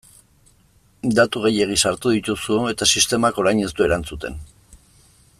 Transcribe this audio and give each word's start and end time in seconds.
Datu 1.19 1.43
gehiegi 1.43 1.77
sartu 1.89 2.13
dituzu 2.15 2.57
eta 2.71 2.87
sistemak 2.97 3.41
orain 3.43 3.61
ez 3.67 3.71
du 3.81 3.87
erantzuten. 3.89 4.41